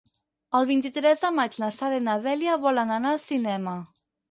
El 0.59 0.63
vint-i-tres 0.71 1.21
de 1.25 1.31
maig 1.41 1.59
na 1.65 1.69
Sara 1.77 2.01
i 2.01 2.05
na 2.07 2.17
Dèlia 2.25 2.59
volen 2.67 2.97
anar 2.99 3.15
al 3.15 3.23
cinema. 3.29 3.79